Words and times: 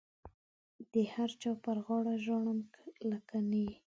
د 0.91 0.95
هر 1.13 1.29
چا 1.41 1.51
پر 1.63 1.77
غاړه 1.85 2.15
ژاړم 2.25 2.59
لکه 3.11 3.37
نی. 3.51 3.67